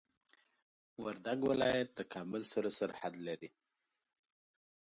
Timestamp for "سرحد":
2.79-3.13